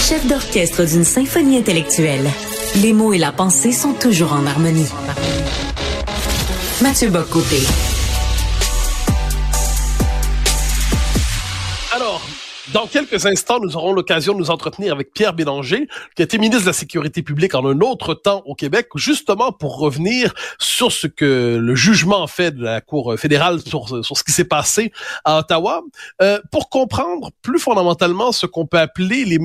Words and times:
chef 0.00 0.26
d'orchestre 0.26 0.84
d'une 0.84 1.04
symphonie 1.04 1.58
intellectuelle. 1.58 2.28
Les 2.76 2.92
mots 2.92 3.12
et 3.12 3.18
la 3.18 3.32
pensée 3.32 3.72
sont 3.72 3.92
toujours 3.92 4.32
en 4.32 4.46
harmonie. 4.46 4.88
Mathieu 6.80 7.10
Bocoté. 7.10 7.60
Dans 12.72 12.86
quelques 12.86 13.26
instants, 13.26 13.58
nous 13.60 13.76
aurons 13.76 13.92
l'occasion 13.92 14.34
de 14.34 14.38
nous 14.38 14.50
entretenir 14.50 14.92
avec 14.92 15.12
Pierre 15.12 15.32
Bélanger, 15.32 15.88
qui 16.14 16.22
a 16.22 16.24
été 16.24 16.38
ministre 16.38 16.64
de 16.64 16.68
la 16.68 16.72
Sécurité 16.72 17.22
publique 17.22 17.54
en 17.54 17.66
un 17.66 17.80
autre 17.80 18.14
temps 18.14 18.42
au 18.46 18.54
Québec, 18.54 18.88
justement 18.94 19.52
pour 19.52 19.78
revenir 19.78 20.34
sur 20.58 20.92
ce 20.92 21.06
que 21.06 21.58
le 21.60 21.74
jugement 21.74 22.26
fait 22.26 22.52
de 22.52 22.62
la 22.62 22.80
Cour 22.80 23.14
fédérale 23.18 23.60
sur, 23.60 24.04
sur 24.04 24.16
ce 24.16 24.22
qui 24.22 24.32
s'est 24.32 24.44
passé 24.44 24.92
à 25.24 25.38
Ottawa, 25.38 25.82
euh, 26.22 26.38
pour 26.52 26.68
comprendre 26.68 27.30
plus 27.42 27.58
fondamentalement 27.58 28.32
ce 28.32 28.46
qu'on 28.46 28.66
peut 28.66 28.78
appeler 28.78 29.24
les 29.24 29.38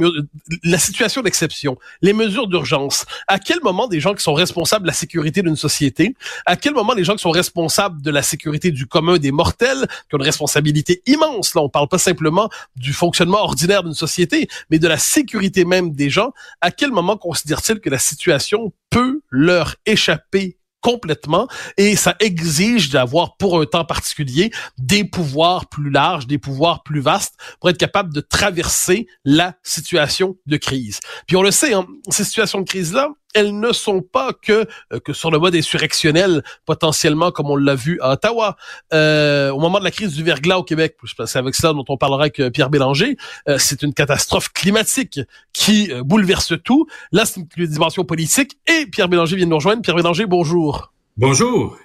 la 0.64 0.78
situation 0.78 1.21
d'exception, 1.21 1.77
les 2.02 2.13
mesures 2.13 2.48
d'urgence. 2.48 3.05
À 3.27 3.40
quel 3.40 3.60
moment 3.63 3.88
des 3.88 3.99
gens 3.99 4.13
qui 4.13 4.23
sont 4.23 4.34
responsables 4.34 4.84
de 4.84 4.88
la 4.88 4.94
sécurité 4.94 5.41
d'une 5.41 5.55
société, 5.55 6.16
à 6.46 6.55
quel 6.57 6.73
moment 6.73 6.94
les 6.94 7.04
gens 7.04 7.16
qui 7.16 7.21
sont 7.21 7.32
responsables 7.32 8.02
de 8.02 8.12
la 8.12 8.21
sécurité 8.21 8.71
du 8.71 8.85
commun 8.85 9.18
des 9.18 9.32
mortels, 9.32 9.88
qui 10.10 10.16
ont 10.16 10.18
une 10.18 10.23
responsabilité 10.26 11.02
immense, 11.05 11.55
là 11.55 11.62
on 11.62 11.70
parle 11.70 11.88
pas 11.88 11.98
simplement 11.98 12.49
du 12.76 12.94
fonctionnement 12.94 13.15
ordinaire 13.24 13.84
d'une 13.84 13.94
société, 13.94 14.48
mais 14.70 14.80
de 14.80 14.88
la 14.88 14.98
sécurité 14.98 15.66
même 15.66 15.92
des 15.92 16.10
gens, 16.10 16.32
à 16.62 16.72
quel 16.72 16.92
moment 16.92 17.18
considère-t-il 17.18 17.80
que 17.80 17.90
la 17.90 18.00
situation 18.00 18.74
peut 18.90 19.22
leur 19.30 19.76
échapper 19.86 20.58
complètement? 20.82 21.48
Et 21.78 21.96
ça 21.96 22.16
exige 22.20 22.90
d'avoir 22.91 23.38
pour 23.38 23.60
un 23.60 23.66
temps 23.66 23.86
particulier 23.86 24.52
des 24.78 25.04
pouvoirs 25.04 25.68
plus 25.68 25.90
larges, 25.90 26.28
des 26.28 26.38
pouvoirs 26.38 26.84
plus 26.84 27.00
vastes 27.00 27.36
pour 27.60 27.70
être 27.70 27.78
capable 27.78 28.14
de 28.14 28.22
traverser 28.22 29.08
la 29.24 29.55
situation 29.63 30.38
de 30.46 30.58
crise. 30.58 31.00
Puis 31.26 31.36
on 31.36 31.41
le 31.41 31.52
sait, 31.52 31.74
hein, 31.74 31.88
ces 32.10 32.24
situations 32.24 32.60
de 32.60 32.68
crise-là, 32.68 33.10
elles 33.35 33.60
ne 33.60 33.71
sont 33.71 34.01
pas 34.01 34.34
que 34.34 34.65
euh, 34.91 34.99
que 34.99 35.13
sur 35.13 35.29
le 35.29 35.37
mode 35.37 35.55
insurrectionnel 35.55 36.43
potentiellement 36.65 37.32
comme 37.32 37.51
on 37.51 37.55
l'a 37.55 37.76
vu 37.76 37.99
à 38.01 38.13
Ottawa 38.13 38.55
euh, 38.93 39.51
au 39.51 39.60
moment 39.60 39.77
de 39.77 39.84
la 39.84 39.91
crise 39.91 40.13
du 40.13 40.23
verglas 40.23 40.57
au 40.57 40.63
Québec. 40.63 40.96
Pense 41.18 41.35
avec 41.35 41.54
cela 41.54 41.73
dont 41.73 41.85
on 41.87 41.98
parlera 41.98 42.21
avec 42.21 42.40
euh, 42.40 42.49
Pierre 42.49 42.70
Bélanger. 42.70 43.18
c'est 43.57 43.84
une 43.84 43.93
catastrophe 43.93 44.49
climatique 44.49 45.20
qui 45.54 45.91
bouleverse 46.04 46.54
tout. 46.63 46.87
Là, 47.12 47.26
c'est 47.26 47.41
une 47.57 47.65
dimension 47.68 48.04
politique 48.04 48.57
et 48.68 48.85
Pierre 48.85 49.10
Bélanger 49.10 49.35
vient 49.35 49.45
de 49.45 49.51
nous 49.51 49.57
rejoindre. 49.57 49.82
Pierre 49.82 49.95
Bélanger, 49.95 50.26
bonjour. 50.26 50.93
Bonjour. 51.17 51.77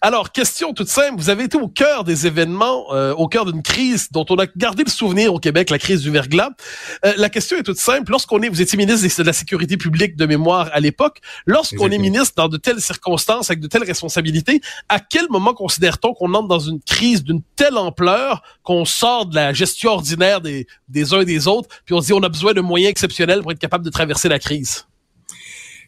Alors, 0.00 0.32
question 0.32 0.72
toute 0.72 0.88
simple, 0.88 1.14
vous 1.16 1.30
avez 1.30 1.44
été 1.44 1.56
au 1.56 1.68
cœur 1.68 2.04
des 2.04 2.26
événements, 2.26 2.92
euh, 2.94 3.14
au 3.14 3.28
cœur 3.28 3.44
d'une 3.44 3.62
crise 3.62 4.08
dont 4.10 4.24
on 4.30 4.36
a 4.36 4.46
gardé 4.56 4.84
le 4.84 4.90
souvenir 4.90 5.34
au 5.34 5.38
Québec, 5.38 5.70
la 5.70 5.78
crise 5.78 6.02
du 6.02 6.10
verglas. 6.10 6.50
Euh, 7.04 7.12
la 7.16 7.28
question 7.28 7.56
est 7.56 7.62
toute 7.62 7.78
simple, 7.78 8.10
lorsqu'on 8.10 8.40
est, 8.42 8.48
vous 8.48 8.62
étiez 8.62 8.76
ministre 8.76 9.22
de 9.22 9.26
la 9.26 9.32
Sécurité 9.32 9.76
publique 9.76 10.16
de 10.16 10.26
mémoire 10.26 10.70
à 10.72 10.80
l'époque, 10.80 11.20
lorsqu'on 11.46 11.90
est 11.90 11.98
ministre 11.98 12.34
dans 12.36 12.48
de 12.48 12.56
telles 12.56 12.80
circonstances, 12.80 13.50
avec 13.50 13.60
de 13.60 13.66
telles 13.66 13.84
responsabilités, 13.84 14.60
à 14.88 15.00
quel 15.00 15.28
moment 15.30 15.54
considère-t-on 15.54 16.14
qu'on 16.14 16.34
entre 16.34 16.48
dans 16.48 16.60
une 16.60 16.80
crise 16.80 17.22
d'une 17.22 17.42
telle 17.56 17.76
ampleur 17.76 18.42
qu'on 18.62 18.84
sort 18.84 19.26
de 19.26 19.34
la 19.34 19.52
gestion 19.52 19.92
ordinaire 19.92 20.40
des, 20.40 20.66
des 20.88 21.14
uns 21.14 21.20
et 21.20 21.24
des 21.24 21.48
autres, 21.48 21.68
puis 21.84 21.94
on 21.94 22.00
se 22.00 22.06
dit 22.06 22.12
on 22.12 22.22
a 22.22 22.28
besoin 22.28 22.52
de 22.52 22.60
moyens 22.60 22.90
exceptionnels 22.90 23.42
pour 23.42 23.52
être 23.52 23.58
capable 23.58 23.84
de 23.84 23.90
traverser 23.90 24.28
la 24.28 24.38
crise? 24.38 24.86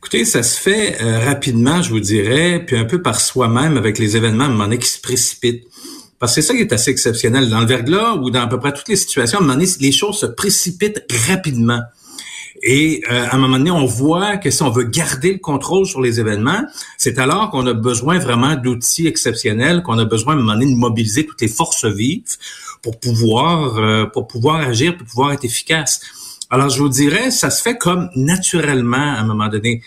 Écoutez, 0.05 0.27
ça 0.27 0.43
se 0.43 0.61
fait 0.61 1.01
euh, 1.01 1.19
rapidement, 1.19 1.81
je 1.81 1.89
vous 1.89 1.99
dirais, 1.99 2.63
puis 2.67 2.77
un 2.77 2.85
peu 2.85 3.01
par 3.01 3.19
soi-même 3.19 3.79
avec 3.79 3.99
les 3.99 4.19
événements 4.19 4.45
à 4.45 4.49
un 4.49 4.51
moment 4.51 4.65
donné 4.65 4.77
qui 4.77 4.91
se 4.91 5.01
précipitent. 5.01 5.65
Parce 6.19 6.35
que 6.35 6.43
c'est 6.43 6.49
ça 6.49 6.55
qui 6.55 6.61
est 6.61 6.75
assez 6.75 6.91
exceptionnel. 6.91 7.49
Dans 7.49 7.61
le 7.61 7.67
verglas 7.67 8.17
ou 8.17 8.29
dans 8.29 8.43
à 8.43 8.47
peu 8.47 8.59
près 8.59 8.75
toutes 8.75 8.91
les 8.91 8.97
situations, 8.97 9.39
à 9.39 9.41
un 9.41 9.47
moment 9.47 9.59
donné, 9.59 9.67
les 9.81 9.93
choses 9.93 10.19
se 10.19 10.27
précipitent 10.27 11.03
rapidement. 11.27 11.81
Et 12.63 13.01
euh, 13.11 13.25
à 13.31 13.35
un 13.35 13.39
moment 13.39 13.57
donné, 13.57 13.71
on 13.71 13.87
voit 13.87 14.37
que 14.37 14.51
si 14.51 14.63
on 14.63 14.69
veut 14.69 14.85
garder 14.85 15.33
le 15.33 15.39
contrôle 15.39 15.87
sur 15.87 16.03
les 16.03 16.21
événements, 16.21 16.65
c'est 16.99 17.19
alors 17.19 17.49
qu'on 17.51 17.67
a 17.67 17.73
besoin 17.73 18.19
vraiment 18.19 18.57
d'outils 18.57 19.07
exceptionnels, 19.07 19.83
qu'on 19.83 19.99
a 19.99 20.05
besoin 20.05 20.35
à 20.35 20.37
un 20.37 20.41
moment 20.41 20.53
donné 20.53 20.67
de 20.67 20.77
mobiliser 20.77 21.25
toutes 21.25 21.41
les 21.41 21.49
forces 21.49 21.87
vives 21.87 22.37
pour 22.83 23.01
pouvoir 23.01 23.79
euh, 23.79 24.05
pour 24.05 24.27
pouvoir 24.27 24.57
agir, 24.57 24.99
pour 24.99 25.07
pouvoir 25.07 25.33
être 25.33 25.47
efficace. 25.47 26.03
Alors, 26.51 26.69
je 26.69 26.79
vous 26.79 26.89
dirais, 26.89 27.31
ça 27.31 27.51
se 27.51 27.63
fait 27.63 27.77
comme 27.77 28.11
naturellement 28.15 28.97
à 28.97 29.21
un 29.21 29.25
moment 29.25 29.49
donné. 29.49 29.83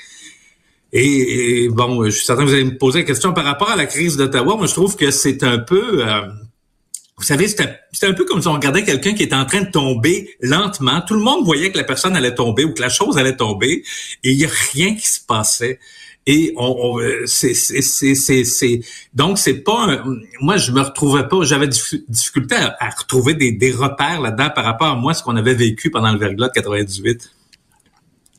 Et, 0.93 1.67
bon, 1.69 2.05
je 2.05 2.09
suis 2.11 2.25
certain 2.25 2.43
que 2.43 2.47
vous 2.47 2.53
allez 2.53 2.63
me 2.63 2.77
poser 2.77 2.99
la 2.99 3.05
question 3.05 3.33
par 3.33 3.43
rapport 3.43 3.69
à 3.69 3.75
la 3.75 3.85
crise 3.85 4.17
d'Ottawa. 4.17 4.55
Moi, 4.55 4.67
je 4.67 4.73
trouve 4.73 4.95
que 4.95 5.11
c'est 5.11 5.43
un 5.43 5.59
peu... 5.59 6.07
Euh, 6.07 6.21
vous 7.17 7.23
savez, 7.23 7.47
c'était 7.47 7.79
un 8.03 8.13
peu 8.13 8.25
comme 8.25 8.41
si 8.41 8.47
on 8.47 8.53
regardait 8.53 8.83
quelqu'un 8.83 9.13
qui 9.13 9.23
était 9.23 9.35
en 9.35 9.45
train 9.45 9.61
de 9.61 9.71
tomber 9.71 10.35
lentement. 10.39 11.01
Tout 11.01 11.15
le 11.15 11.21
monde 11.21 11.43
voyait 11.45 11.71
que 11.71 11.77
la 11.77 11.83
personne 11.83 12.15
allait 12.15 12.35
tomber 12.35 12.63
ou 12.63 12.73
que 12.73 12.81
la 12.81 12.89
chose 12.89 13.17
allait 13.17 13.35
tomber 13.35 13.83
et 14.23 14.31
il 14.31 14.37
n'y 14.37 14.45
a 14.45 14.49
rien 14.73 14.93
qui 14.95 15.07
se 15.07 15.19
passait. 15.19 15.79
Et 16.29 16.53
on, 16.57 16.99
c'est, 17.25 17.53
c'est, 17.53 18.43
c'est, 18.43 18.79
donc 19.13 19.37
c'est 19.37 19.63
pas, 19.63 20.03
moi 20.41 20.57
je 20.57 20.73
me 20.73 20.81
retrouvais 20.81 21.25
pas, 21.27 21.41
j'avais 21.43 21.69
difficulté 22.09 22.55
à, 22.55 22.75
à 22.79 22.89
retrouver 22.89 23.33
des, 23.33 23.53
des 23.53 23.71
repères 23.71 24.19
là-dedans 24.19 24.49
par 24.53 24.65
rapport 24.65 24.87
à 24.87 24.95
moi 24.95 25.13
ce 25.13 25.23
qu'on 25.23 25.37
avait 25.37 25.53
vécu 25.53 25.89
pendant 25.89 26.11
le 26.11 26.19
verglas 26.19 26.49
de 26.49 26.53
98. 26.53 27.31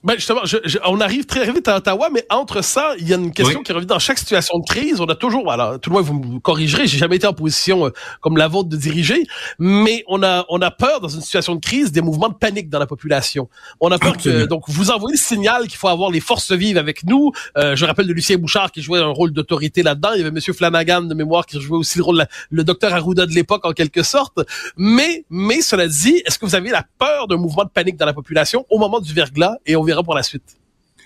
Ben 0.09 0.15
justement, 0.15 0.41
je, 0.47 0.57
on 0.87 1.03
arrive 1.03 1.27
très 1.27 1.53
vite 1.53 1.69
à 1.69 1.77
Ottawa, 1.77 2.09
mais 2.11 2.25
entre 2.31 2.63
ça, 2.63 2.95
il 2.99 3.07
y 3.07 3.13
a 3.13 3.19
une 3.19 3.31
question 3.31 3.63
qui 3.63 3.73
revient 3.73 3.85
dans 3.85 3.99
chaque 3.99 4.17
situation 4.17 4.59
de 4.59 4.65
crise. 4.65 5.03
On 5.03 5.05
a 5.05 5.15
toujours, 5.15 5.53
alors 5.53 5.79
tout 5.79 5.91
le 5.91 5.97
monde 5.97 6.07
vous 6.07 6.15
me 6.15 6.41
corrigerez, 6.41 6.87
j'ai 6.87 6.97
jamais 6.97 7.17
été 7.17 7.27
en 7.27 7.35
position 7.35 7.85
euh, 7.85 7.91
comme 8.23 8.39
la 8.39 8.49
vôtre 8.49 8.71
de 8.71 8.77
diriger, 8.79 9.23
mais 9.59 10.05
on 10.09 10.23
a 10.23 10.47
on 10.49 10.63
a 10.63 10.71
peur 10.71 11.03
dans 11.03 11.09
une 11.09 11.21
situation 11.21 11.57
de 11.57 11.61
crise 11.61 11.93
des 11.93 12.01
mouvements 12.01 12.31
de 12.31 12.37
panique 12.37 12.71
dans 12.71 12.79
la 12.79 12.87
population. 12.87 13.51
On 13.81 13.91
a 13.91 13.99
peur 13.99 14.17
que 14.17 14.47
donc 14.47 14.63
vous 14.69 14.91
envoyez 14.91 15.15
le 15.15 15.21
signal 15.21 15.67
qu'il 15.67 15.77
faut 15.77 15.89
avoir 15.89 16.11
les 16.11 16.21
forces 16.21 16.53
vives 16.53 16.79
avec 16.79 17.05
nous. 17.05 17.33
Euh, 17.59 17.77
je 17.77 17.85
rappelle 17.85 18.07
de 18.07 18.15
Lucien 18.15 18.39
Bouchard 18.39 18.73
qui 18.73 18.81
jouait 18.81 19.01
un 19.01 19.09
rôle 19.09 19.33
d'autorité 19.33 19.83
là-dedans. 19.83 20.13
Il 20.15 20.21
y 20.21 20.23
avait 20.23 20.31
Monsieur 20.31 20.55
Flanagan 20.55 21.03
de 21.03 21.13
mémoire 21.13 21.45
qui 21.45 21.61
jouait 21.61 21.77
aussi 21.77 21.99
le 21.99 22.05
rôle 22.05 22.27
le 22.49 22.65
docteur 22.65 22.95
Arruda 22.95 23.27
de 23.27 23.33
l'époque 23.33 23.67
en 23.67 23.73
quelque 23.73 24.03
sorte. 24.03 24.41
Mais 24.75 25.27
mais 25.29 25.61
cela 25.61 25.87
dit, 25.87 26.23
est-ce 26.25 26.39
que 26.39 26.47
vous 26.47 26.55
avez 26.55 26.71
la 26.71 26.87
peur 26.99 27.29
d'un 27.29 27.37
mouvement 27.37 27.65
de 27.65 27.71
panique 27.71 27.99
dans 27.99 28.07
la 28.07 28.15
population 28.15 28.65
au 28.71 28.79
moment 28.79 29.01
du 29.01 29.13
verglas? 29.13 29.57
Et 29.67 29.77
on 29.77 29.83
verra 29.83 29.98
pour 30.05 30.15
la 30.15 30.23
suite. 30.23 30.59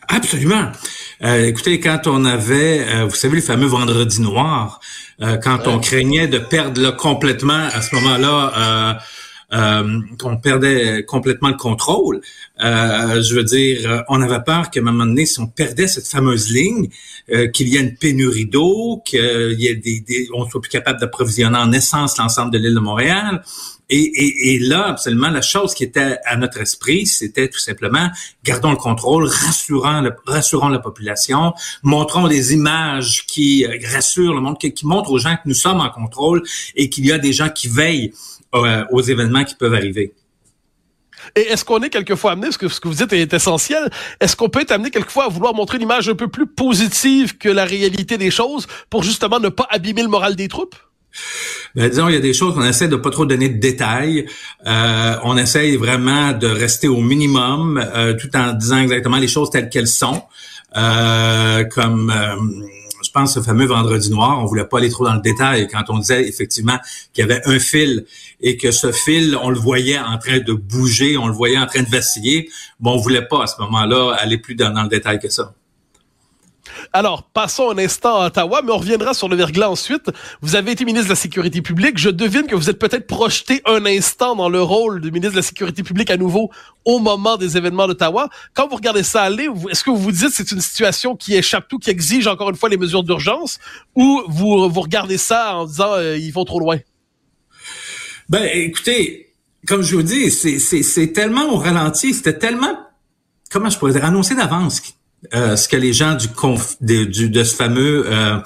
Absolument. 0.09 0.71
Euh, 1.23 1.47
écoutez, 1.47 1.81
quand 1.81 2.07
on 2.07 2.25
avait, 2.25 2.87
euh, 2.87 3.05
vous 3.07 3.15
savez, 3.15 3.37
le 3.37 3.43
fameux 3.43 3.67
vendredi 3.67 4.21
noir, 4.21 4.81
euh, 5.21 5.37
quand 5.37 5.69
on 5.69 5.79
craignait 5.79 6.27
de 6.27 6.39
perdre 6.39 6.91
complètement 6.97 7.69
à 7.73 7.81
ce 7.81 7.95
moment-là, 7.95 8.99
qu'on 10.19 10.39
perdait 10.39 11.05
complètement 11.05 11.51
le 11.51 11.57
contrôle, 11.57 12.23
je 12.59 13.35
veux 13.35 13.45
dire, 13.45 14.03
on 14.09 14.23
avait 14.23 14.43
peur 14.43 14.71
qu'à 14.71 14.81
un 14.81 14.83
moment 14.83 15.05
donné, 15.05 15.27
si 15.27 15.41
on 15.41 15.47
perdait 15.47 15.89
cette 15.89 16.07
fameuse 16.07 16.51
ligne, 16.51 16.89
qu'il 17.53 17.69
y 17.69 17.77
ait 17.77 17.81
une 17.81 17.95
pénurie 17.95 18.47
d'eau, 18.47 19.03
qu'il 19.05 19.57
y 19.59 19.67
ait 19.67 19.75
des, 19.75 20.01
des, 20.01 20.27
on 20.33 20.49
soit 20.49 20.63
plus 20.63 20.71
capable 20.71 21.01
d'approvisionner 21.01 21.59
en 21.59 21.71
essence 21.71 22.17
l'ensemble 22.17 22.51
de 22.51 22.57
l'île 22.57 22.75
de 22.75 22.81
Montréal, 22.81 23.43
et, 23.95 24.59
là, 24.59 24.89
absolument, 24.89 25.29
la 25.29 25.43
chose 25.43 25.75
qui 25.75 25.85
était 25.85 26.19
à 26.25 26.37
notre 26.37 26.61
esprit, 26.61 27.07
c'était 27.07 27.49
tout 27.49 27.59
simplement 27.59 28.09
gardons 28.45 28.71
le 28.71 28.77
contrôle, 28.77 29.27
rassurant, 29.27 30.03
rassurons 30.27 30.69
la 30.69 30.79
population, 30.79 31.53
montrons 31.83 32.27
des 32.27 32.55
images 32.55 33.27
qui 33.27 33.67
euh, 33.67 33.77
rassurent 33.93 34.35
le 34.35 34.41
monde, 34.41 34.59
qui, 34.59 34.75
montrent 34.85 35.13
aux 35.13 35.19
gens 35.19 35.35
que 35.37 35.47
nous 35.47 35.55
sommes 35.55 35.81
en 35.81 35.91
contrôle 35.91 36.43
et 36.75 36.89
qu'il 36.89 37.07
y 37.07 37.13
a 37.13 37.19
des 37.19 37.33
gens 37.33 37.51
qui 37.51 37.69
veillent 37.69 38.13
euh, 38.55 38.85
aux 38.91 39.03
événements 39.03 39.45
qui 39.45 39.55
peuvent 39.55 39.75
arriver. 39.75 40.15
Et 41.37 41.41
est-ce 41.41 41.65
qu'on 41.65 41.81
est 41.81 41.91
quelquefois 41.91 42.33
amené, 42.33 42.49
parce 42.49 42.57
que 42.57 42.69
ce 42.69 42.81
que 42.81 42.89
vous 42.89 42.95
dites 42.95 43.13
est 43.13 43.33
essentiel, 43.33 43.91
est-ce 44.21 44.35
qu'on 44.35 44.49
peut 44.49 44.61
être 44.61 44.73
amené 44.73 44.91
quelquefois 44.91 45.27
à 45.27 45.29
vouloir 45.29 45.55
montrer 45.55 45.77
une 45.77 45.85
image 45.85 46.09
un 46.09 46.15
peu 46.15 46.29
plus 46.29 46.47
positive 46.47 47.39
que 47.39 47.49
la 47.49 47.65
réalité 47.65 48.19
des 48.19 48.31
choses 48.31 48.67
pour 48.91 49.03
justement 49.03 49.39
ne 49.39 49.49
pas 49.49 49.67
abîmer 49.71 50.03
le 50.03 50.09
moral 50.09 50.35
des 50.35 50.49
troupes? 50.49 50.75
Ben, 51.75 51.89
disons, 51.89 52.09
il 52.09 52.15
y 52.15 52.19
a 52.19 52.21
des 52.21 52.35
choses 52.35 52.55
qu'on 52.55 52.65
essaie 52.65 52.89
de 52.89 52.97
pas 52.97 53.11
trop 53.11 53.25
donner 53.25 53.49
de 53.49 53.59
détails. 53.59 54.27
Euh, 54.67 55.17
on 55.25 55.37
essaye 55.37 55.77
vraiment 55.77 56.33
de 56.33 56.47
rester 56.47 56.89
au 56.89 57.01
minimum, 57.01 57.83
euh, 57.95 58.15
tout 58.15 58.35
en 58.37 58.53
disant 58.53 58.79
exactement 58.79 59.19
les 59.19 59.29
choses 59.29 59.51
telles 59.51 59.71
qu'elles 59.71 59.89
sont. 59.89 60.23
Euh, 60.77 61.65
comme 61.65 62.13
je 63.03 63.11
pense 63.11 63.35
ce 63.35 63.41
fameux 63.41 63.67
vendredi 63.67 64.11
noir, 64.11 64.39
on 64.41 64.47
voulait 64.47 64.65
pas 64.65 64.79
aller 64.79 64.91
trop 64.91 65.05
dans 65.05 65.15
le 65.15 65.21
détail 65.21 65.69
quand 65.69 65.83
on 65.89 65.99
disait 65.99 66.27
effectivement 66.27 66.79
qu'il 67.13 67.23
y 67.23 67.31
avait 67.31 67.43
un 67.47 67.59
fil 67.59 68.07
et 68.41 68.57
que 68.57 68.71
ce 68.71 68.93
fil, 68.93 69.37
on 69.43 69.51
le 69.51 69.59
voyait 69.59 69.99
en 69.99 70.19
train 70.19 70.39
de 70.39 70.53
bouger, 70.53 71.17
on 71.17 71.27
le 71.27 71.35
voyait 71.35 71.59
en 71.59 71.67
train 71.67 71.83
de 71.83 71.91
vaciller. 71.91 72.49
Bon, 72.81 72.93
on 72.93 72.99
voulait 72.99 73.27
pas 73.27 73.43
à 73.43 73.47
ce 73.47 73.61
moment-là 73.61 74.17
aller 74.19 74.39
plus 74.39 74.55
dans 74.55 74.83
le 74.83 74.89
détail 74.89 75.19
que 75.19 75.29
ça. 75.29 75.53
Alors, 76.93 77.25
passons 77.25 77.71
un 77.71 77.79
instant 77.79 78.21
à 78.21 78.27
Ottawa, 78.27 78.63
mais 78.65 78.73
on 78.73 78.79
reviendra 78.79 79.15
sur 79.15 79.29
le 79.29 79.37
verglas 79.37 79.69
ensuite. 79.69 80.11
Vous 80.41 80.55
avez 80.55 80.73
été 80.73 80.85
ministre 80.85 81.09
de 81.09 81.13
la 81.13 81.17
Sécurité 81.17 81.61
publique. 81.61 81.99
Je 81.99 82.11
devine 82.11 82.47
que 82.47 82.55
vous 82.55 82.71
êtes 82.71 82.79
peut-être 82.79 83.07
projeté 83.07 83.63
un 83.67 83.85
instant 83.87 84.37
dans 84.37 84.49
le 84.49 84.63
rôle 84.63 85.01
de 85.01 85.11
ministre 85.11 85.33
de 85.33 85.39
la 85.39 85.43
Sécurité 85.43 85.83
publique 85.83 86.11
à 86.11 86.17
nouveau 86.17 86.51
au 86.85 86.99
moment 86.99 87.37
des 87.37 87.57
événements 87.57 87.87
d'Ottawa. 87.87 88.29
Quand 88.55 88.69
vous 88.69 88.77
regardez 88.77 89.03
ça 89.03 89.23
aller, 89.23 89.49
est-ce 89.71 89.85
que 89.85 89.91
vous 89.91 89.97
vous 89.97 90.13
dites 90.13 90.29
que 90.29 90.35
c'est 90.35 90.53
une 90.53 90.61
situation 90.61 91.17
qui 91.17 91.35
échappe 91.35 91.69
tout, 91.69 91.79
qui 91.79 91.91
exige 91.91 92.27
encore 92.27 92.51
une 92.51 92.57
fois 92.57 92.69
les 92.69 92.77
mesures 92.77 93.03
d'urgence, 93.03 93.59
ou 93.95 94.23
vous, 94.29 94.69
vous 94.69 94.81
regardez 94.81 95.19
ça 95.19 95.57
en 95.57 95.67
disant 95.67 95.93
euh, 95.95 96.17
ils 96.17 96.33
vont 96.33 96.45
trop 96.45 96.61
loin? 96.61 96.79
Ben, 98.29 98.49
écoutez, 98.53 99.35
comme 99.67 99.83
je 99.83 99.97
vous 99.97 100.03
dis, 100.03 100.31
c'est 100.31 101.13
tellement 101.13 101.53
au 101.53 101.57
ralenti, 101.57 102.15
c'était 102.15 102.39
tellement, 102.39 102.77
comment 103.51 103.69
je 103.69 103.79
pourrais 103.79 103.93
dire, 103.93 104.05
annoncé 104.05 104.35
d'avance 104.35 104.81
euh, 105.35 105.57
ce 105.57 105.69
que 105.69 105.77
les 105.77 105.93
gens 105.93 106.15
du, 106.15 106.29
conf, 106.29 106.77
de, 106.81 107.05
du 107.05 107.29
de 107.31 107.45
ce 107.45 107.55
fameux 107.55 108.05
euh, 108.07 108.39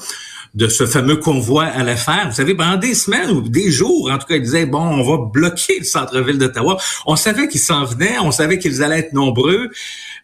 de 0.54 0.68
ce 0.68 0.86
fameux 0.86 1.16
convoi 1.16 1.64
allaient 1.64 1.96
faire. 1.96 2.28
Vous 2.30 2.34
savez, 2.34 2.54
pendant 2.54 2.78
des 2.78 2.94
semaines 2.94 3.30
ou 3.30 3.46
des 3.46 3.70
jours, 3.70 4.10
en 4.10 4.16
tout 4.16 4.26
cas, 4.26 4.36
ils 4.36 4.42
disaient, 4.42 4.64
bon, 4.64 4.80
on 4.80 5.02
va 5.02 5.24
bloquer 5.30 5.80
le 5.80 5.84
centre-ville 5.84 6.38
d'Ottawa. 6.38 6.78
On 7.04 7.14
savait 7.14 7.46
qu'ils 7.48 7.60
s'en 7.60 7.84
venaient, 7.84 8.18
on 8.20 8.30
savait 8.30 8.58
qu'ils 8.58 8.82
allaient 8.82 9.00
être 9.00 9.12
nombreux. 9.12 9.68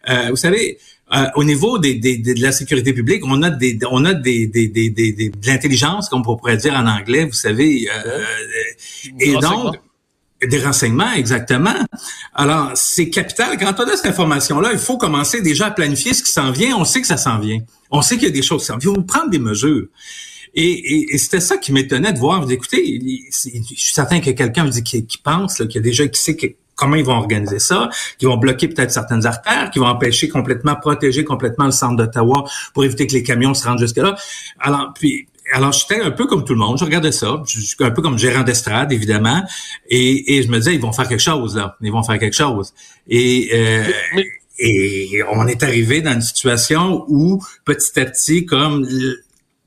Euh, 0.09 0.29
vous 0.31 0.35
savez, 0.35 0.79
euh, 1.13 1.25
au 1.35 1.43
niveau 1.43 1.77
des, 1.77 1.93
des, 1.95 2.17
de 2.17 2.41
la 2.41 2.51
sécurité 2.51 2.93
publique, 2.93 3.23
on 3.25 3.43
a 3.43 3.51
des 3.51 3.77
on 3.91 4.03
a 4.05 4.15
des, 4.15 4.47
des, 4.47 4.67
des, 4.67 4.89
des 4.89 5.13
de 5.13 5.47
l'intelligence, 5.47 6.09
comme 6.09 6.23
on 6.25 6.35
pourrait 6.35 6.57
dire 6.57 6.73
en 6.73 6.87
anglais, 6.87 7.25
vous 7.25 7.33
savez. 7.33 7.87
Euh, 8.05 8.23
et 9.19 9.33
donc 9.33 9.75
des 10.47 10.59
renseignements, 10.63 11.11
exactement. 11.13 11.75
Alors, 12.33 12.71
c'est 12.75 13.09
capital. 13.09 13.57
Quand 13.57 13.73
on 13.79 13.83
a 13.83 13.95
cette 13.95 14.07
information-là, 14.07 14.69
il 14.73 14.79
faut 14.79 14.97
commencer 14.97 15.41
déjà 15.41 15.67
à 15.67 15.71
planifier 15.71 16.13
ce 16.13 16.23
qui 16.23 16.31
s'en 16.31 16.51
vient. 16.51 16.75
On 16.77 16.85
sait 16.85 17.01
que 17.01 17.07
ça 17.07 17.17
s'en 17.17 17.39
vient. 17.39 17.59
On 17.91 18.01
sait 18.01 18.15
qu'il 18.15 18.25
y 18.25 18.31
a 18.31 18.33
des 18.33 18.41
choses 18.41 18.61
qui 18.61 18.67
s'en 18.67 18.77
viennent. 18.77 18.93
Il 18.93 19.01
faut 19.01 19.03
prendre 19.03 19.29
des 19.29 19.39
mesures. 19.39 19.87
Et, 20.55 21.13
et, 21.13 21.17
c'était 21.17 21.39
ça 21.39 21.57
qui 21.57 21.71
m'étonnait 21.71 22.13
de 22.13 22.19
voir. 22.19 22.49
Écoutez, 22.49 23.01
je 23.31 23.75
suis 23.75 23.93
certain 23.93 24.19
que 24.19 24.29
quelqu'un 24.29 24.69
qui, 24.69 25.17
pense, 25.23 25.59
là, 25.59 25.65
qui 25.65 25.79
a 25.79 25.81
déjà, 25.81 26.07
qui 26.07 26.21
sait 26.21 26.37
comment 26.75 26.95
ils 26.95 27.05
vont 27.05 27.15
organiser 27.15 27.59
ça, 27.59 27.89
qui 28.19 28.25
vont 28.25 28.37
bloquer 28.37 28.67
peut-être 28.67 28.91
certaines 28.91 29.25
artères, 29.25 29.71
qui 29.71 29.79
vont 29.79 29.87
empêcher 29.87 30.29
complètement, 30.29 30.75
protéger 30.75 31.23
complètement 31.23 31.65
le 31.65 31.71
centre 31.71 31.95
d'Ottawa 31.95 32.45
pour 32.73 32.83
éviter 32.83 33.07
que 33.07 33.13
les 33.13 33.23
camions 33.23 33.53
se 33.53 33.65
rendent 33.65 33.79
jusque-là. 33.79 34.15
Alors, 34.59 34.91
puis, 34.93 35.27
alors 35.53 35.71
j'étais 35.71 36.01
un 36.01 36.11
peu 36.11 36.25
comme 36.25 36.43
tout 36.43 36.53
le 36.53 36.59
monde, 36.59 36.77
je 36.77 36.83
regardais 36.83 37.11
ça, 37.11 37.41
je 37.45 37.59
suis 37.59 37.75
un 37.79 37.91
peu 37.91 38.01
comme 38.01 38.17
gérant 38.17 38.43
d'estrade 38.43 38.91
évidemment, 38.91 39.43
et, 39.89 40.37
et 40.37 40.43
je 40.43 40.49
me 40.49 40.57
disais 40.57 40.73
ils 40.73 40.81
vont 40.81 40.91
faire 40.91 41.07
quelque 41.07 41.21
chose 41.21 41.55
là, 41.55 41.77
ils 41.81 41.91
vont 41.91 42.03
faire 42.03 42.19
quelque 42.19 42.35
chose. 42.35 42.73
Et 43.07 43.49
euh, 43.53 43.83
et 44.59 45.21
on 45.31 45.47
est 45.47 45.63
arrivé 45.63 46.01
dans 46.01 46.13
une 46.13 46.21
situation 46.21 47.05
où 47.07 47.43
petit 47.65 47.99
à 47.99 48.05
petit, 48.05 48.45
comme 48.45 48.87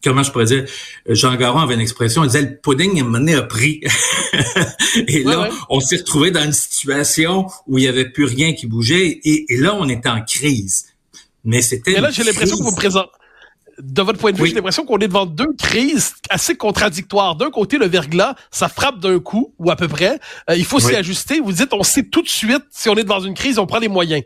comment 0.03 0.23
je 0.23 0.31
pourrais 0.31 0.45
dire, 0.45 0.65
Jean 1.09 1.35
Garon 1.37 1.59
avait 1.59 1.75
une 1.75 1.81
expression, 1.81 2.23
il 2.23 2.29
disait 2.29 2.43
le 2.43 2.57
pudding 2.57 3.01
à 3.01 3.05
un 3.05 3.09
moment 3.09 3.39
a 3.39 3.43
pris. 3.43 3.81
et 5.09 5.25
là, 5.25 5.51
on 5.69 5.81
s'est 5.81 5.97
retrouvé 5.97 6.31
dans 6.31 6.45
une 6.45 6.53
situation 6.53 7.47
où 7.67 7.79
il 7.79 7.83
n'y 7.83 7.89
avait 7.89 8.09
plus 8.09 8.25
rien 8.25 8.53
qui 8.53 8.67
bougeait 8.67 9.21
et, 9.25 9.47
là, 9.51 9.75
on 9.75 9.89
était 9.89 10.09
en 10.09 10.23
crise. 10.23 10.87
Mais 11.45 11.63
c'était. 11.63 11.93
Mais 11.93 12.01
là, 12.01 12.11
j'ai 12.11 12.25
l'impression 12.25 12.57
que 12.57 12.63
vous 12.63 12.75
présentez 12.75 13.11
de 13.79 14.03
votre 14.03 14.19
point 14.19 14.33
de 14.33 14.37
vue, 14.37 14.49
j'ai 14.49 14.55
l'impression 14.55 14.85
qu'on 14.85 14.99
est 14.99 15.09
devant 15.09 15.27
deux 15.27 15.53
crises 15.59 16.15
assez 16.31 16.57
contradictoires. 16.57 17.37
D'un 17.37 17.51
côté, 17.51 17.79
le 17.79 17.87
verglas, 17.87 18.35
ça 18.51 18.69
frappe 18.69 19.01
d'un 19.01 19.19
coup, 19.19 19.55
ou 19.59 19.71
à 19.71 19.77
peu 19.77 19.89
près. 19.89 20.19
Euh, 20.51 20.57
il 20.57 20.65
faut 20.65 20.81
s'y 20.81 20.95
ajuster. 20.95 21.41
Vous 21.41 21.53
dites, 21.53 21.73
on 21.73 21.83
sait 21.83 22.05
tout 22.05 22.23
de 22.23 22.29
suite, 22.29 22.65
si 22.71 22.89
on 22.89 22.95
est 22.95 23.03
devant 23.03 23.21
une 23.21 23.35
crise, 23.35 23.59
on 23.59 23.67
prend 23.67 23.79
les 23.79 23.89
moyens. 23.89 24.23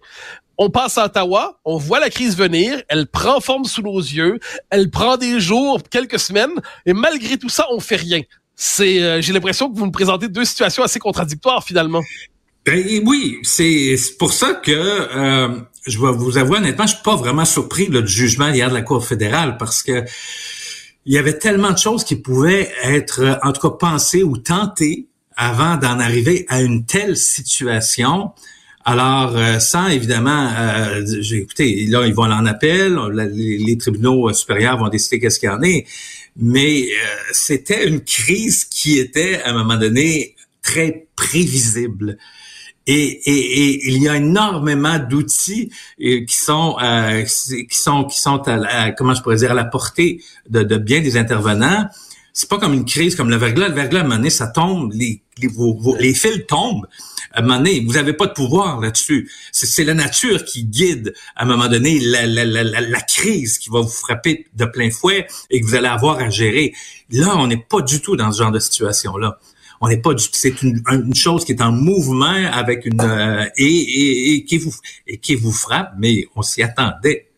On 0.58 0.68
passe 0.68 0.98
à 0.98 1.06
Ottawa, 1.06 1.58
on 1.64 1.78
voit 1.78 2.00
la 2.00 2.10
crise 2.10 2.36
venir, 2.36 2.82
elle 2.88 3.06
prend 3.06 3.40
forme 3.40 3.64
sous 3.64 3.80
nos 3.80 3.98
yeux, 3.98 4.38
elle 4.68 4.90
prend 4.90 5.16
des 5.16 5.40
jours, 5.40 5.80
quelques 5.90 6.18
semaines, 6.18 6.50
et 6.84 6.92
malgré 6.92 7.38
tout 7.38 7.48
ça, 7.48 7.66
on 7.70 7.80
fait 7.80 7.96
rien. 7.96 8.20
C'est, 8.56 9.02
euh, 9.02 9.22
j'ai 9.22 9.32
l'impression 9.32 9.72
que 9.72 9.78
vous 9.78 9.86
me 9.86 9.90
présentez 9.90 10.28
deux 10.28 10.44
situations 10.44 10.82
assez 10.82 10.98
contradictoires 10.98 11.64
finalement. 11.64 12.02
Ben, 12.66 13.02
oui, 13.06 13.38
c'est 13.42 13.96
pour 14.18 14.34
ça 14.34 14.52
que 14.52 14.70
euh, 14.70 15.60
je 15.86 15.98
vais 15.98 16.12
vous 16.12 16.38
avouer 16.38 16.58
honnêtement, 16.58 16.86
je 16.86 16.94
suis 16.94 17.02
pas 17.02 17.16
vraiment 17.16 17.44
surpris 17.44 17.88
là, 17.88 18.02
du 18.02 18.12
jugement 18.12 18.48
hier 18.48 18.68
de 18.68 18.74
la 18.74 18.82
Cour 18.82 19.04
fédérale 19.04 19.56
parce 19.58 19.82
que 19.82 20.04
il 21.06 21.14
y 21.14 21.18
avait 21.18 21.38
tellement 21.38 21.72
de 21.72 21.78
choses 21.78 22.04
qui 22.04 22.16
pouvaient 22.16 22.70
être, 22.82 23.40
en 23.42 23.52
tout 23.52 23.60
cas, 23.60 23.76
pensées 23.76 24.22
ou 24.22 24.36
tentées 24.36 25.06
avant 25.36 25.76
d'en 25.76 25.98
arriver 25.98 26.44
à 26.48 26.60
une 26.60 26.84
telle 26.84 27.16
situation. 27.16 28.32
Alors, 28.84 29.36
euh, 29.36 29.58
sans 29.58 29.88
évidemment, 29.88 30.52
euh, 30.58 31.04
écoutez, 31.32 31.86
là, 31.86 32.06
ils 32.06 32.14
vont 32.14 32.24
en 32.24 32.44
appel, 32.44 32.98
les, 33.32 33.78
tribunaux 33.78 34.32
supérieurs 34.32 34.78
vont 34.78 34.88
décider 34.88 35.18
qu'est-ce 35.18 35.40
qu'il 35.40 35.48
y 35.48 35.52
en 35.52 35.62
est, 35.62 35.86
mais 36.36 36.82
euh, 36.82 37.06
c'était 37.32 37.86
une 37.86 38.00
crise 38.00 38.64
qui 38.64 38.98
était, 38.98 39.40
à 39.42 39.50
un 39.50 39.52
moment 39.54 39.76
donné, 39.76 40.34
très 40.62 41.06
prévisible. 41.16 42.18
Et, 42.86 43.20
et, 43.30 43.88
il 43.88 44.02
y 44.02 44.08
a 44.08 44.16
énormément 44.16 44.98
d'outils 44.98 45.70
euh, 46.02 46.24
qui 46.24 46.36
sont 46.36 46.76
euh, 46.82 47.22
qui 47.22 47.78
sont 47.78 48.04
qui 48.04 48.20
sont 48.20 48.42
à, 48.48 48.90
comment 48.92 49.14
je 49.14 49.22
pourrais 49.22 49.36
dire 49.36 49.52
à 49.52 49.54
la 49.54 49.64
portée 49.64 50.22
de, 50.48 50.62
de 50.62 50.76
bien 50.76 51.00
des 51.00 51.16
intervenants. 51.16 51.86
C'est 52.32 52.48
pas 52.48 52.58
comme 52.58 52.72
une 52.72 52.84
crise 52.84 53.16
comme 53.16 53.28
le 53.28 53.36
verglas. 53.36 53.68
Le 53.68 53.74
verglas, 53.74 54.00
à 54.00 54.02
un 54.02 54.04
moment 54.04 54.16
donné, 54.16 54.30
ça 54.30 54.46
tombe, 54.46 54.92
les, 54.94 55.20
les, 55.42 55.48
les 55.98 56.14
fils 56.14 56.46
tombent. 56.46 56.86
À 57.32 57.40
un 57.40 57.42
moment 57.42 57.58
donné, 57.58 57.84
vous 57.84 57.92
n'avez 57.92 58.12
pas 58.12 58.26
de 58.26 58.32
pouvoir 58.32 58.80
là-dessus. 58.80 59.30
C'est 59.52 59.84
la 59.84 59.94
nature 59.94 60.44
qui 60.44 60.64
guide, 60.64 61.12
à 61.36 61.42
un 61.42 61.46
moment 61.46 61.68
donné, 61.68 61.98
la, 62.00 62.26
la, 62.26 62.44
la, 62.44 62.62
la, 62.62 63.00
crise 63.00 63.58
qui 63.58 63.68
va 63.68 63.80
vous 63.80 63.88
frapper 63.88 64.46
de 64.54 64.64
plein 64.64 64.90
fouet 64.90 65.26
et 65.50 65.60
que 65.60 65.66
vous 65.66 65.74
allez 65.74 65.88
avoir 65.88 66.18
à 66.18 66.30
gérer. 66.30 66.72
Là, 67.10 67.36
on 67.36 67.46
n'est 67.46 67.64
pas 67.68 67.82
du 67.82 68.00
tout 68.00 68.16
dans 68.16 68.32
ce 68.32 68.38
genre 68.42 68.52
de 68.52 68.58
situation-là 68.58 69.38
on 69.80 69.88
n'est 69.88 69.96
pas 69.96 70.10
c'est 70.32 70.62
une, 70.62 70.82
une, 70.90 71.14
chose 71.14 71.44
qui 71.44 71.52
est 71.52 71.62
en 71.62 71.72
mouvement 71.72 72.36
avec 72.52 72.84
une 72.84 73.00
euh, 73.00 73.46
et, 73.56 73.64
et, 73.64 74.34
et, 74.34 74.44
qui 74.44 74.58
vous 74.58 74.74
et 75.06 75.18
qui 75.18 75.34
vous 75.34 75.52
frappe, 75.52 75.94
mais 75.98 76.26
on 76.36 76.42
s'y 76.42 76.62
attendait. 76.62 77.29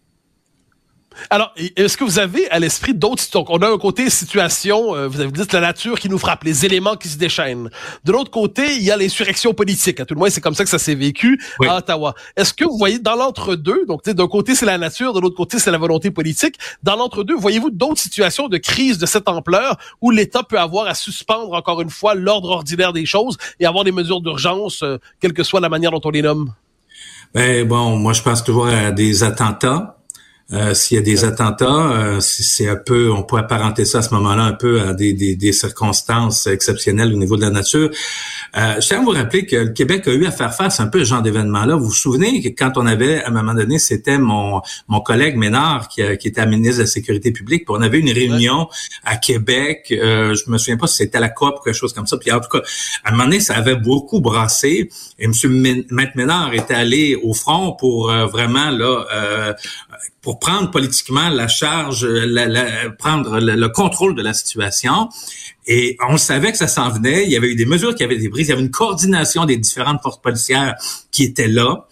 Alors, 1.30 1.52
est-ce 1.76 1.96
que 1.96 2.04
vous 2.04 2.18
avez 2.18 2.50
à 2.50 2.58
l'esprit 2.58 2.94
d'autres 2.94 3.22
donc 3.32 3.50
on 3.50 3.58
a 3.58 3.68
un 3.68 3.78
côté 3.78 4.10
situation, 4.10 4.94
euh, 4.94 5.06
vous 5.06 5.20
avez 5.20 5.30
dit 5.30 5.42
la 5.52 5.60
nature 5.60 5.98
qui 5.98 6.08
nous 6.08 6.18
frappe, 6.18 6.44
les 6.44 6.64
éléments 6.64 6.96
qui 6.96 7.08
se 7.08 7.16
déchaînent. 7.16 7.70
De 8.04 8.12
l'autre 8.12 8.30
côté, 8.30 8.74
il 8.76 8.82
y 8.82 8.90
a 8.90 8.96
l'insurrection 8.96 9.54
politique. 9.54 10.00
À 10.00 10.04
tout 10.04 10.14
le 10.14 10.18
moins, 10.18 10.30
c'est 10.30 10.40
comme 10.40 10.54
ça 10.54 10.64
que 10.64 10.70
ça 10.70 10.78
s'est 10.78 10.94
vécu 10.94 11.40
à 11.66 11.78
Ottawa. 11.78 12.14
Est-ce 12.36 12.54
que 12.54 12.64
vous 12.64 12.76
voyez 12.76 12.98
dans 12.98 13.14
l'entre-deux, 13.14 13.86
donc 13.86 14.08
d'un 14.08 14.28
côté 14.28 14.54
c'est 14.54 14.66
la 14.66 14.78
nature, 14.78 15.12
de 15.12 15.20
l'autre 15.20 15.36
côté 15.36 15.58
c'est 15.58 15.70
la 15.70 15.78
volonté 15.78 16.10
politique. 16.10 16.56
Dans 16.82 16.96
l'entre-deux, 16.96 17.34
voyez-vous 17.36 17.70
d'autres 17.70 18.00
situations 18.00 18.48
de 18.48 18.58
crise 18.58 18.98
de 18.98 19.06
cette 19.06 19.28
ampleur 19.28 19.76
où 20.00 20.10
l'État 20.10 20.42
peut 20.42 20.58
avoir 20.58 20.86
à 20.86 20.94
suspendre 20.94 21.52
encore 21.52 21.80
une 21.80 21.90
fois 21.90 22.14
l'ordre 22.14 22.50
ordinaire 22.50 22.92
des 22.92 23.06
choses 23.06 23.36
et 23.60 23.66
avoir 23.66 23.84
des 23.84 23.92
mesures 23.92 24.20
d'urgence, 24.20 24.82
euh, 24.82 24.98
quelle 25.20 25.32
que 25.32 25.42
soit 25.42 25.60
la 25.60 25.68
manière 25.68 25.90
dont 25.90 26.00
on 26.04 26.10
les 26.10 26.22
nomme? 26.22 26.52
Ben 27.34 27.66
bon, 27.66 27.96
moi 27.96 28.12
je 28.12 28.22
pense 28.22 28.44
toujours 28.44 28.66
à 28.66 28.90
des 28.90 29.22
attentats 29.22 29.96
euh, 30.52 30.74
s'il 30.74 30.96
y 30.96 30.98
a 30.98 31.02
des 31.02 31.24
attentats, 31.24 31.92
euh, 31.92 32.20
c'est 32.20 32.68
un 32.68 32.76
peu, 32.76 33.10
on 33.10 33.22
peut 33.22 33.38
apparenter 33.38 33.84
ça 33.84 33.98
à 33.98 34.02
ce 34.02 34.12
moment-là 34.14 34.42
un 34.42 34.52
peu 34.52 34.80
à 34.82 34.92
des, 34.92 35.14
des, 35.14 35.34
des, 35.34 35.52
circonstances 35.52 36.46
exceptionnelles 36.46 37.12
au 37.12 37.16
niveau 37.16 37.36
de 37.36 37.42
la 37.42 37.50
nature. 37.50 37.90
Euh, 38.56 38.80
je 38.80 38.86
tiens 38.86 39.00
à 39.00 39.02
vous 39.02 39.10
rappeler 39.10 39.46
que 39.46 39.56
le 39.56 39.70
Québec 39.70 40.06
a 40.08 40.12
eu 40.12 40.26
à 40.26 40.30
faire 40.30 40.54
face 40.54 40.78
un 40.80 40.86
peu 40.86 41.00
à 41.00 41.04
ce 41.04 41.10
genre 41.10 41.22
d'événement-là. 41.22 41.76
Vous 41.76 41.86
vous 41.86 41.92
souvenez 41.92 42.42
que 42.42 42.48
quand 42.48 42.76
on 42.76 42.86
avait, 42.86 43.22
à 43.22 43.28
un 43.28 43.30
moment 43.30 43.54
donné, 43.54 43.78
c'était 43.78 44.18
mon, 44.18 44.60
mon 44.88 45.00
collègue 45.00 45.36
Ménard 45.36 45.88
qui, 45.88 46.02
qui 46.18 46.28
était 46.28 46.44
ministre 46.46 46.78
de 46.78 46.82
la 46.82 46.86
Sécurité 46.86 47.32
publique, 47.32 47.64
puis 47.64 47.74
on 47.76 47.82
avait 47.82 47.98
une 47.98 48.10
réunion 48.10 48.68
à 49.04 49.16
Québec. 49.16 49.88
Euh, 49.90 50.34
je 50.34 50.50
me 50.50 50.58
souviens 50.58 50.76
pas 50.76 50.86
si 50.86 50.96
c'était 50.96 51.18
à 51.18 51.20
la 51.20 51.30
COP 51.30 51.60
ou 51.60 51.62
quelque 51.62 51.74
chose 51.74 51.92
comme 51.92 52.06
ça. 52.06 52.16
Puis 52.18 52.30
en 52.30 52.40
tout 52.40 52.48
cas, 52.48 52.62
à 53.04 53.08
un 53.08 53.12
moment 53.12 53.24
donné, 53.24 53.40
ça 53.40 53.54
avait 53.54 53.76
beaucoup 53.76 54.20
brassé. 54.20 54.90
Et 55.18 55.24
M. 55.24 55.32
Maître 55.90 56.12
Ménard 56.14 56.52
était 56.52 56.74
allé 56.74 57.16
au 57.22 57.32
front 57.32 57.72
pour 57.72 58.10
euh, 58.10 58.26
vraiment 58.26 58.70
là 58.70 59.54
pour 60.22 60.38
prendre 60.38 60.70
politiquement 60.70 61.28
la 61.28 61.48
charge, 61.48 62.06
la, 62.06 62.90
prendre 62.96 63.40
le, 63.40 63.68
contrôle 63.68 64.14
de 64.14 64.22
la 64.22 64.32
situation. 64.32 65.08
Et 65.66 65.96
on 66.08 66.16
savait 66.16 66.50
que 66.50 66.58
ça 66.58 66.66
s'en 66.66 66.90
venait. 66.90 67.24
Il 67.24 67.30
y 67.30 67.36
avait 67.36 67.48
eu 67.48 67.54
des 67.54 67.66
mesures 67.66 67.94
qui 67.94 68.02
avaient 68.02 68.16
été 68.16 68.28
prises. 68.28 68.48
Il 68.48 68.50
y 68.50 68.52
avait 68.52 68.62
une 68.62 68.70
coordination 68.70 69.44
des 69.44 69.56
différentes 69.56 70.02
forces 70.02 70.20
policières 70.20 70.74
qui 71.10 71.24
étaient 71.24 71.48
là. 71.48 71.86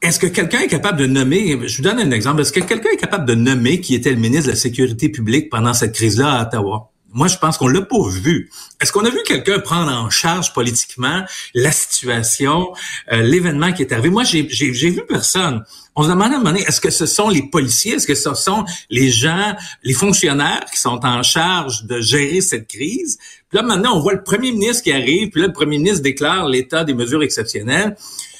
Est-ce 0.00 0.18
que 0.18 0.26
quelqu'un 0.26 0.60
est 0.60 0.68
capable 0.68 0.98
de 0.98 1.06
nommer, 1.06 1.58
je 1.66 1.76
vous 1.78 1.82
donne 1.82 1.98
un 1.98 2.10
exemple, 2.10 2.42
est-ce 2.42 2.52
que 2.52 2.60
quelqu'un 2.60 2.90
est 2.90 2.98
capable 2.98 3.24
de 3.24 3.34
nommer 3.34 3.80
qui 3.80 3.94
était 3.94 4.10
le 4.10 4.16
ministre 4.16 4.46
de 4.46 4.52
la 4.52 4.56
Sécurité 4.56 5.08
publique 5.08 5.50
pendant 5.50 5.74
cette 5.74 5.94
crise-là 5.94 6.34
à 6.34 6.42
Ottawa? 6.46 6.92
Moi, 7.18 7.26
je 7.26 7.36
pense 7.36 7.58
qu'on 7.58 7.66
l'a 7.66 7.82
pas 7.82 8.08
vu. 8.08 8.48
Est-ce 8.80 8.92
qu'on 8.92 9.04
a 9.04 9.10
vu 9.10 9.18
quelqu'un 9.26 9.58
prendre 9.58 9.90
en 9.90 10.08
charge 10.08 10.52
politiquement 10.52 11.24
la 11.52 11.72
situation, 11.72 12.72
euh, 13.10 13.22
l'événement 13.22 13.72
qui 13.72 13.82
est 13.82 13.92
arrivé? 13.92 14.08
Moi, 14.08 14.22
j'ai 14.22 14.42
vu 14.70 15.02
personne. 15.04 15.64
On 15.96 16.04
se 16.04 16.10
demande 16.10 16.32
à 16.32 16.36
un 16.36 16.38
moment 16.38 16.50
donné, 16.50 16.62
est-ce 16.62 16.80
que 16.80 16.90
ce 16.90 17.06
sont 17.06 17.28
les 17.28 17.42
policiers, 17.42 17.94
est-ce 17.94 18.06
que 18.06 18.14
ce 18.14 18.34
sont 18.34 18.64
les 18.88 19.10
gens, 19.10 19.56
les 19.82 19.94
fonctionnaires 19.94 20.64
qui 20.72 20.78
sont 20.78 21.04
en 21.04 21.24
charge 21.24 21.86
de 21.86 22.00
gérer 22.00 22.40
cette 22.40 22.68
crise? 22.68 23.18
Puis 23.48 23.58
là, 23.58 23.64
maintenant, 23.64 23.96
on 23.96 24.00
voit 24.00 24.12
le 24.12 24.22
premier 24.22 24.52
ministre 24.52 24.84
qui 24.84 24.92
arrive, 24.92 25.30
puis 25.30 25.40
là, 25.40 25.48
le 25.48 25.52
premier 25.52 25.78
ministre 25.78 26.04
déclare 26.04 26.46
l'état 26.46 26.84
des 26.84 26.94
mesures 26.94 27.24
exceptionnelles. 27.24 27.96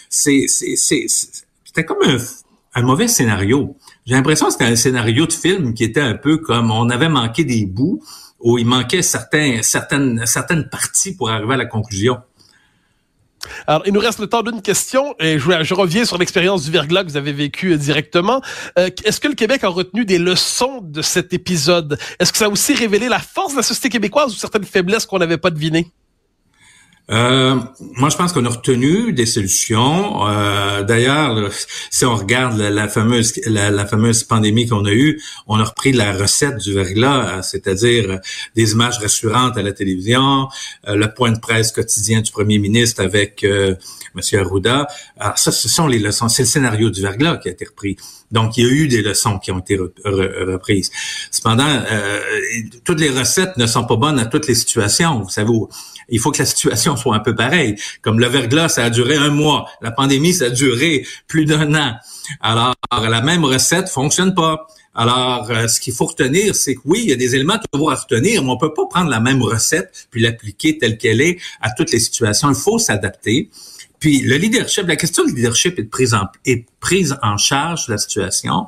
C'est, 0.08 0.47
c'était 0.47 1.85
comme 1.85 1.99
un, 2.04 2.18
un 2.75 2.82
mauvais 2.82 3.08
scénario. 3.08 3.76
J'ai 4.06 4.14
l'impression 4.14 4.47
que 4.47 4.52
c'était 4.52 4.66
un 4.66 4.76
scénario 4.76 5.26
de 5.26 5.32
film 5.32 5.75
qui 5.75 5.82
était 5.82 6.00
un 6.00 6.14
peu 6.14 6.37
comme 6.37 6.70
on 6.70 6.88
avait 6.90 7.08
manqué 7.08 7.42
des 7.42 7.66
bouts, 7.66 8.00
où 8.40 8.59
il 8.59 8.66
manquait 8.66 9.02
certains, 9.02 9.62
certaines, 9.62 10.25
certaines 10.26 10.68
parties 10.68 11.14
pour 11.16 11.30
arriver 11.30 11.54
à 11.54 11.57
la 11.57 11.66
conclusion. 11.66 12.18
Alors, 13.66 13.83
il 13.87 13.92
nous 13.92 14.00
reste 14.00 14.18
le 14.18 14.26
temps 14.26 14.42
d'une 14.42 14.62
question 14.62 15.14
et 15.21 15.38
je, 15.38 15.75
reviens 15.75 16.04
sur 16.04 16.18
l'expérience 16.18 16.64
du 16.64 16.71
verglas 16.71 17.04
que 17.04 17.11
vous 17.11 17.16
avez 17.16 17.33
vécu 17.33 17.73
euh, 17.73 17.76
directement. 17.76 18.42
Euh, 18.78 18.90
Est-ce 19.04 19.21
que 19.21 19.28
le 19.28 19.35
Québec 19.35 19.64
a 19.64 19.68
retenu 19.68 20.04
des 20.04 20.18
leçons 20.18 20.80
de 20.83 21.02
cet 21.02 21.33
épisode? 21.33 21.99
Est-ce 22.18 22.33
que 22.33 22.38
ça 22.38 22.47
a 22.47 22.49
aussi 22.49 22.75
révélé 22.75 23.09
la 23.09 23.21
force 23.21 23.52
de 23.52 23.59
la 23.59 23.62
société 23.62 23.90
québécoise 23.90 24.33
ou 24.33 24.37
certaines 24.37 24.64
faiblesses 24.64 25.07
qu'on 25.07 25.18
n'avait 25.18 25.38
pas 25.38 25.50
devinées? 25.50 25.92
Euh, 27.10 27.56
moi, 27.96 28.10
je 28.10 28.16
pense 28.16 28.32
qu'on 28.32 28.44
a 28.44 28.50
retenu 28.50 29.12
des 29.12 29.26
solutions. 29.26 30.26
Euh, 30.26 30.82
D'ailleurs, 30.82 31.50
si 31.90 32.04
on 32.04 32.14
regarde 32.14 32.58
la, 32.58 32.88
fameuse 32.88 33.34
la, 33.46 33.86
fameuse 33.86 34.24
pandémie 34.24 34.66
qu'on 34.66 34.84
a 34.84 34.92
eue, 34.92 35.20
on 35.46 35.58
a 35.58 35.64
repris 35.64 35.92
la 35.92 36.12
recette 36.12 36.58
du 36.58 36.74
verglas, 36.74 37.42
c'est-à-dire 37.42 38.20
des 38.54 38.72
images 38.72 38.98
rassurantes 38.98 39.56
à 39.56 39.62
la 39.62 39.72
télévision, 39.72 40.48
euh, 40.86 40.96
le 40.96 41.12
point 41.12 41.32
de 41.32 41.38
presse 41.38 41.72
quotidien 41.72 42.20
du 42.20 42.30
premier 42.30 42.58
ministre 42.58 43.02
avec 43.02 43.42
euh, 43.44 43.74
M. 44.14 44.40
Arruda. 44.40 44.86
Alors 45.18 45.38
ça, 45.38 45.50
ce 45.50 45.68
sont 45.68 45.86
les 45.86 45.98
leçons. 45.98 46.28
C'est 46.28 46.42
le 46.42 46.48
scénario 46.48 46.90
du 46.90 47.00
verglas 47.00 47.38
qui 47.38 47.48
a 47.48 47.52
été 47.52 47.64
repris. 47.64 47.96
Donc, 48.30 48.56
il 48.56 48.64
y 48.64 48.68
a 48.68 48.70
eu 48.70 48.88
des 48.88 49.02
leçons 49.02 49.38
qui 49.38 49.50
ont 49.52 49.58
été 49.58 49.76
reprises. 49.76 50.90
Cependant, 51.30 51.66
euh, 51.66 52.20
toutes 52.85 53.00
les 53.00 53.11
recettes 53.11 53.56
ne 53.56 53.66
sont 53.66 53.85
pas 53.85 53.97
bonnes 53.97 54.18
à 54.18 54.26
toutes 54.26 54.47
les 54.47 54.54
situations. 54.54 55.20
Vous 55.20 55.30
savez, 55.30 55.50
il 56.08 56.18
faut 56.20 56.30
que 56.30 56.38
la 56.38 56.47
situation 56.47 56.97
soit 56.97 57.16
un 57.16 57.20
peu 57.20 57.35
pareille. 57.35 57.76
Comme 58.02 58.20
le 58.20 58.26
verglas, 58.26 58.68
ça 58.68 58.85
a 58.85 58.90
duré 58.90 59.16
un 59.16 59.30
mois. 59.30 59.68
La 59.80 59.90
pandémie, 59.90 60.35
ça 60.35 60.47
a 60.47 60.50
duré 60.50 61.06
plus 61.26 61.44
d'un 61.44 61.75
an. 61.75 61.94
Alors, 62.40 62.75
la 62.92 63.20
même 63.23 63.44
recette 63.44 63.88
fonctionne 63.88 64.35
pas. 64.35 64.66
Alors, 64.94 65.49
euh, 65.50 65.68
ce 65.68 65.80
qu'il 65.80 65.94
faut 65.94 66.06
retenir, 66.06 66.56
c'est 66.56 66.75
que 66.75 66.80
oui, 66.85 67.02
il 67.04 67.11
y 67.11 67.12
a 67.12 67.16
des 67.16 67.35
éléments 67.37 67.58
toujours 67.70 67.92
à 67.92 67.94
retenir, 67.94 68.42
mais 68.42 68.50
on 68.50 68.56
peut 68.56 68.75
pas 68.75 68.87
prendre 68.87 69.11
la 69.11 69.20
même 69.20 69.42
recette 69.42 70.08
puis 70.11 70.20
l'appliquer 70.20 70.76
telle 70.76 70.99
qu'elle 70.99 71.20
est 71.20 71.38
à 71.61 71.70
toutes 71.70 71.92
les 71.92 72.00
situations. 72.00 72.49
Il 72.49 72.56
faut 72.56 72.78
s'adapter. 72.78 73.49
Puis 74.00 74.21
le 74.21 74.37
leadership, 74.37 74.87
la 74.87 74.97
question 74.97 75.25
du 75.25 75.35
leadership 75.35 75.78
est 75.78 75.85
prise 75.85 76.14
en, 76.14 76.26
est 76.45 76.67
prise 76.81 77.17
en 77.23 77.37
charge 77.37 77.87
de 77.87 77.93
la 77.93 77.99
situation 77.99 78.67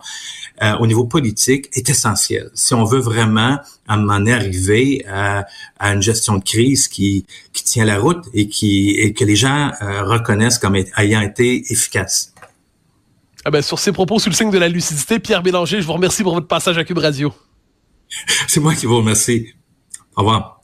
euh, 0.63 0.77
au 0.79 0.87
niveau 0.87 1.05
politique 1.05 1.69
est 1.73 1.89
essentielle. 1.89 2.51
Si 2.55 2.75
on 2.75 2.85
veut 2.85 3.01
vraiment 3.01 3.59
à 3.87 3.95
un 3.95 3.97
moment 3.99 4.19
donné 4.19 4.33
arriver 4.35 5.05
à, 5.09 5.47
à, 5.79 5.95
une 5.95 6.03
gestion 6.03 6.37
de 6.37 6.45
crise 6.45 6.89
qui, 6.89 7.25
qui 7.53 7.65
tient 7.65 7.85
la 7.85 7.99
route 7.99 8.25
et 8.35 8.49
qui 8.49 8.91
et 8.91 9.13
que 9.13 9.25
les 9.25 9.37
gens 9.37 9.71
euh, 9.81 10.03
reconnaissent 10.03 10.59
comme 10.59 10.77
ayant 10.97 11.21
été 11.21 11.73
efficace. 11.73 12.35
Ah 13.45 13.51
ben, 13.51 13.63
sur 13.63 13.79
ces 13.79 13.93
propos 13.93 14.19
sous 14.19 14.29
le 14.29 14.35
signe 14.35 14.51
de 14.51 14.59
la 14.59 14.69
lucidité, 14.69 15.19
Pierre 15.19 15.43
Bélanger, 15.43 15.81
je 15.81 15.87
vous 15.87 15.95
remercie 15.95 16.23
pour 16.23 16.35
votre 16.35 16.49
passage 16.49 16.77
à 16.77 16.85
Cube 16.85 16.99
Radio. 16.99 17.33
C'est 18.49 18.61
moi 18.61 18.75
qui 18.75 18.85
vous 18.87 18.99
remercie. 18.99 19.55
Au 20.15 20.21
revoir. 20.21 20.60